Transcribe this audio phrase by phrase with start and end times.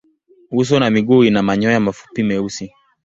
[0.51, 2.71] Uso na miguu ina manyoya mafupi meusi.